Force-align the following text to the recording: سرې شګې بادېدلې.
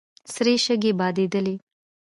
سرې 0.33 0.55
شګې 0.65 0.91
بادېدلې. 0.99 1.55